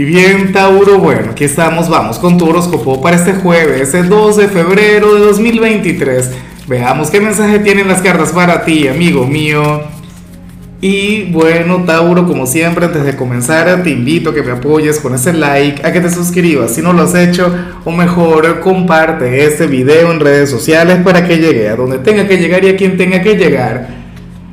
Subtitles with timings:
[0.00, 4.42] Y bien, Tauro, bueno, aquí estamos, vamos con tu horóscopo para este jueves, el 12
[4.42, 6.30] de febrero de 2023.
[6.68, 9.82] Veamos qué mensaje tienen las cartas para ti, amigo mío.
[10.80, 15.16] Y bueno, Tauro, como siempre, antes de comenzar, te invito a que me apoyes con
[15.16, 17.52] ese like, a que te suscribas si no lo has hecho,
[17.84, 22.36] o mejor, comparte este video en redes sociales para que llegue a donde tenga que
[22.36, 23.88] llegar y a quien tenga que llegar.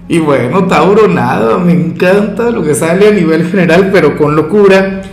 [0.07, 5.03] Y bueno, Tauro, nada, me encanta lo que sale a nivel general, pero con locura.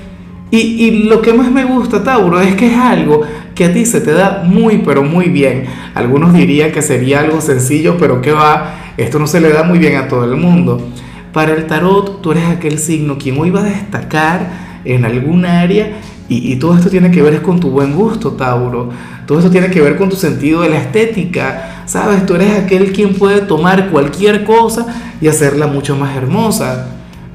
[0.54, 3.22] Y, lo que más me gusta, Tauro, es que es algo
[3.54, 5.64] que a ti se te da muy, pero muy bien.
[5.94, 9.78] Algunos dirían que sería algo sencillo, pero que va, esto no se le da muy
[9.78, 10.90] bien a todo el mundo.
[11.32, 15.96] Para el tarot, tú eres aquel signo quien hoy va a destacar en algún área
[16.28, 18.90] y, y todo esto tiene que ver con tu buen gusto, Tauro.
[19.26, 21.84] Todo esto tiene que ver con tu sentido de la estética.
[21.86, 24.86] Sabes, tú eres aquel quien puede tomar cualquier cosa
[25.18, 26.88] y hacerla mucho más hermosa.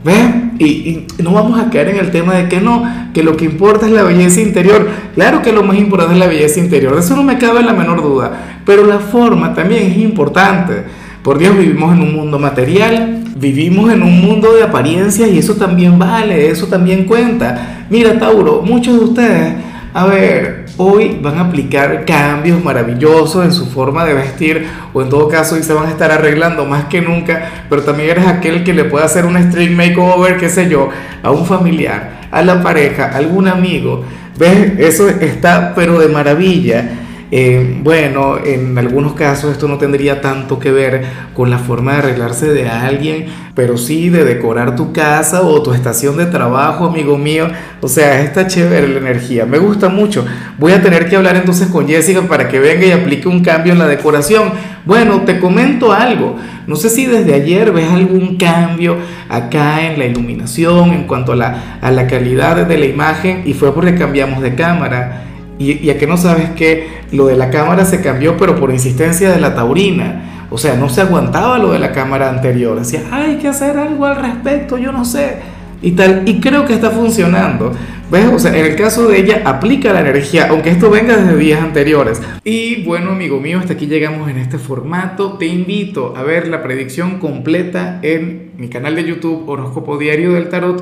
[0.04, 0.47] ¿Ves?
[0.60, 3.86] Y, no vamos a caer en el tema de que no, que lo que importa
[3.86, 4.88] es la belleza interior.
[5.16, 7.74] Claro que lo más importante es la belleza interior, de eso no me cabe la
[7.74, 8.62] menor duda.
[8.66, 10.84] Pero la forma también es importante.
[11.24, 15.56] Por Dios, vivimos en un mundo material, vivimos en un mundo de apariencias y eso
[15.56, 17.86] también vale, eso también cuenta.
[17.90, 19.54] Mira, Tauro, muchos de ustedes,
[19.98, 25.10] a ver, hoy van a aplicar cambios maravillosos en su forma de vestir o en
[25.10, 28.64] todo caso hoy se van a estar arreglando más que nunca, pero también eres aquel
[28.64, 30.90] que le puede hacer un stream makeover, qué sé yo,
[31.24, 34.06] a un familiar, a la pareja, a algún amigo.
[34.38, 34.74] ¿Ves?
[34.78, 36.88] Eso está pero de maravilla.
[37.30, 41.04] Eh, bueno, en algunos casos esto no tendría tanto que ver
[41.34, 45.74] con la forma de arreglarse de alguien, pero sí de decorar tu casa o tu
[45.74, 47.48] estación de trabajo, amigo mío.
[47.82, 50.26] O sea, está chévere la energía, me gusta mucho.
[50.58, 53.74] Voy a tener que hablar entonces con Jessica para que venga y aplique un cambio
[53.74, 54.52] en la decoración.
[54.86, 56.38] Bueno, te comento algo.
[56.66, 58.98] No sé si desde ayer ves algún cambio
[59.28, 63.54] acá en la iluminación en cuanto a la, a la calidad de la imagen y
[63.54, 65.24] fue porque cambiamos de cámara.
[65.60, 69.32] Y, a que no sabes que lo de la cámara se cambió, pero por insistencia
[69.32, 70.48] de la taurina.
[70.50, 72.80] O sea, no se aguantaba lo de la cámara anterior.
[72.80, 75.38] Decía, hay que hacer algo al respecto, yo no sé.
[75.82, 76.24] Y tal.
[76.26, 77.72] Y creo que está funcionando.
[78.10, 78.26] ¿Ves?
[78.34, 81.62] O sea, en el caso de ella, aplica la energía, aunque esto venga desde días
[81.62, 82.22] anteriores.
[82.46, 85.34] Y bueno, amigo mío, hasta aquí llegamos en este formato.
[85.34, 90.48] Te invito a ver la predicción completa en mi canal de YouTube, Horóscopo Diario del
[90.48, 90.82] Tarot,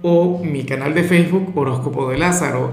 [0.00, 2.72] o mi canal de Facebook, Horóscopo de Lázaro.